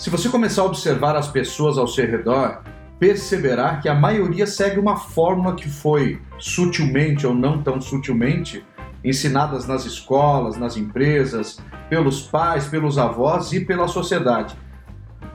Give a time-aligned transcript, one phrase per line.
[0.00, 2.62] Se você começar a observar as pessoas ao seu redor,
[2.98, 8.64] perceberá que a maioria segue uma fórmula que foi sutilmente ou não tão sutilmente
[9.04, 11.60] ensinadas nas escolas, nas empresas,
[11.90, 14.56] pelos pais, pelos avós e pela sociedade.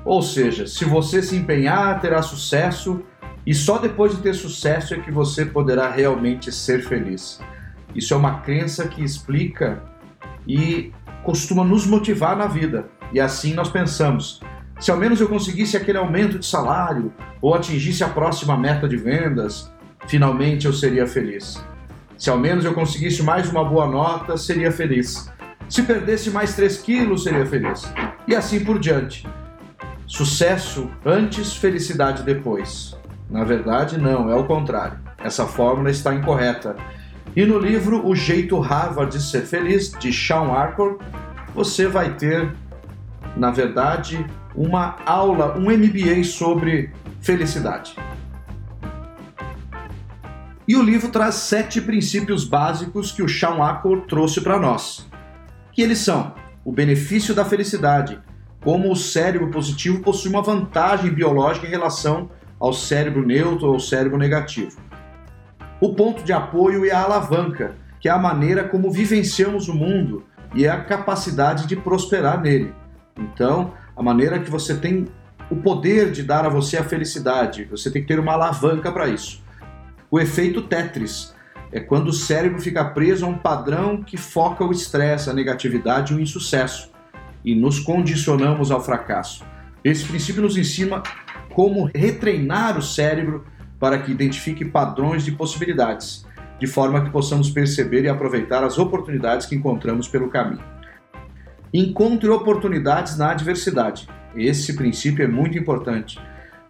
[0.03, 3.03] Ou seja, se você se empenhar, terá sucesso
[3.45, 7.39] e só depois de ter sucesso é que você poderá realmente ser feliz.
[7.93, 9.83] Isso é uma crença que explica
[10.47, 10.91] e
[11.23, 12.89] costuma nos motivar na vida.
[13.13, 14.41] E assim nós pensamos:
[14.79, 18.97] se ao menos eu conseguisse aquele aumento de salário ou atingisse a próxima meta de
[18.97, 19.71] vendas,
[20.07, 21.63] finalmente eu seria feliz.
[22.17, 25.29] Se ao menos eu conseguisse mais uma boa nota, seria feliz.
[25.67, 27.91] Se perdesse mais 3 quilos, seria feliz.
[28.27, 29.27] E assim por diante.
[30.07, 32.95] Sucesso antes, felicidade depois.
[33.29, 34.99] Na verdade, não, é o contrário.
[35.17, 36.75] Essa fórmula está incorreta.
[37.35, 40.99] E no livro O Jeito Harvard de Ser Feliz, de Sean Arcor,
[41.53, 42.53] você vai ter,
[43.35, 44.25] na verdade,
[44.55, 47.95] uma aula, um MBA sobre felicidade.
[50.67, 55.07] E o livro traz sete princípios básicos que o Sean Acor trouxe para nós.
[55.71, 58.19] Que eles são o benefício da felicidade,
[58.63, 64.17] como o cérebro positivo possui uma vantagem biológica em relação ao cérebro neutro ou cérebro
[64.17, 64.75] negativo.
[65.79, 70.25] O ponto de apoio e a alavanca, que é a maneira como vivenciamos o mundo
[70.55, 72.73] e é a capacidade de prosperar nele.
[73.19, 75.07] Então, a maneira que você tem
[75.49, 79.07] o poder de dar a você a felicidade, você tem que ter uma alavanca para
[79.07, 79.43] isso.
[80.09, 81.33] O efeito Tetris
[81.71, 86.13] é quando o cérebro fica preso a um padrão que foca o estresse, a negatividade
[86.13, 86.91] e o insucesso
[87.43, 89.45] e nos condicionamos ao fracasso.
[89.83, 91.03] Esse princípio nos ensina
[91.53, 93.45] como retreinar o cérebro
[93.79, 96.25] para que identifique padrões de possibilidades,
[96.59, 100.63] de forma que possamos perceber e aproveitar as oportunidades que encontramos pelo caminho.
[101.77, 104.07] Encontre oportunidades na adversidade.
[104.33, 106.17] Esse princípio é muito importante,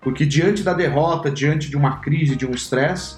[0.02, 3.18] porque diante da derrota, diante de uma crise, de um estresse,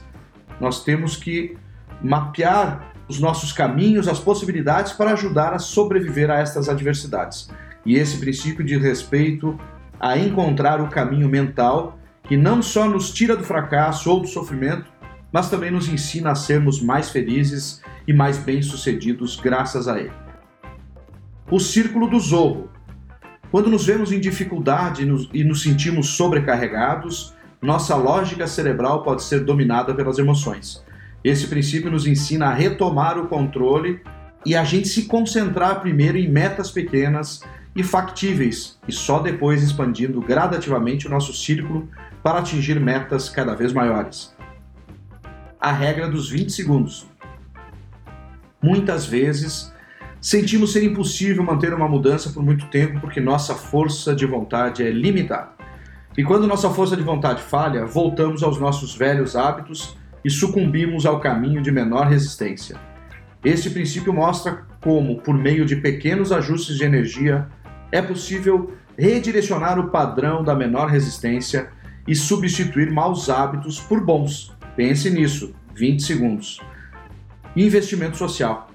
[0.60, 1.56] nós temos que
[2.04, 7.50] mapear os nossos caminhos, as possibilidades para ajudar a sobreviver a estas adversidades.
[7.86, 9.58] E esse princípio diz respeito
[9.98, 14.92] a encontrar o caminho mental que não só nos tira do fracasso ou do sofrimento,
[15.32, 20.27] mas também nos ensina a sermos mais felizes e mais bem-sucedidos graças a ele.
[21.50, 22.70] O círculo do zorro.
[23.50, 29.94] Quando nos vemos em dificuldade e nos sentimos sobrecarregados, nossa lógica cerebral pode ser dominada
[29.96, 30.84] pelas emoções.
[31.24, 34.02] Esse princípio nos ensina a retomar o controle
[34.46, 37.42] e a gente se concentrar primeiro em metas pequenas
[37.74, 41.88] e factíveis, e só depois expandindo gradativamente o nosso círculo
[42.22, 44.36] para atingir metas cada vez maiores.
[45.60, 47.08] A regra dos 20 segundos.
[48.62, 49.74] Muitas vezes
[50.20, 54.90] Sentimos ser impossível manter uma mudança por muito tempo porque nossa força de vontade é
[54.90, 55.52] limitada.
[56.18, 59.96] E quando nossa força de vontade falha, voltamos aos nossos velhos hábitos
[60.26, 62.76] e sucumbimos ao caminho de menor resistência.
[63.46, 67.48] Este princípio mostra como, por meio de pequenos ajustes de energia,
[67.92, 71.70] é possível redirecionar o padrão da menor resistência
[72.08, 74.52] e substituir maus hábitos por bons.
[74.76, 76.60] Pense nisso, 20 segundos.
[77.56, 78.67] Investimento social.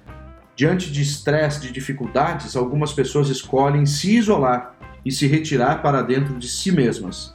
[0.54, 6.38] Diante de estresse, de dificuldades, algumas pessoas escolhem se isolar e se retirar para dentro
[6.38, 7.34] de si mesmas.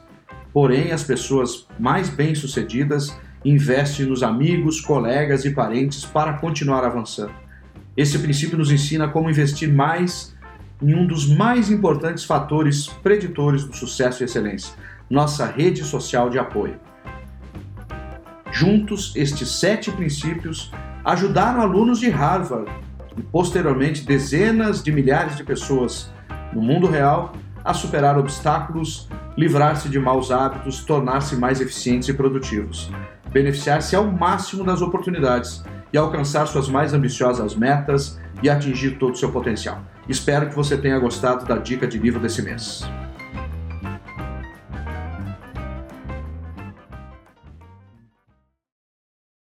[0.52, 7.34] Porém, as pessoas mais bem-sucedidas investem nos amigos, colegas e parentes para continuar avançando.
[7.96, 10.36] Esse princípio nos ensina como investir mais
[10.80, 14.72] em um dos mais importantes fatores preditores do sucesso e excelência,
[15.10, 16.78] nossa rede social de apoio.
[18.52, 20.70] Juntos, estes sete princípios
[21.04, 22.70] ajudaram alunos de Harvard
[23.18, 26.10] e posteriormente dezenas de milhares de pessoas
[26.52, 27.32] no mundo real
[27.64, 32.90] a superar obstáculos, livrar-se de maus hábitos, tornar-se mais eficientes e produtivos,
[33.30, 35.62] beneficiar-se ao máximo das oportunidades
[35.92, 39.82] e alcançar suas mais ambiciosas metas e atingir todo o seu potencial.
[40.08, 42.88] Espero que você tenha gostado da dica de livro desse mês.